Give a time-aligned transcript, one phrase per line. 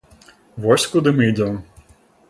[0.63, 1.63] Вось куды мы ідзём.